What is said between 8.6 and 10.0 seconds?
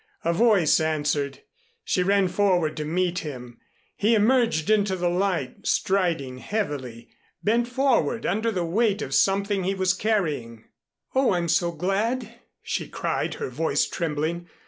weight of something he was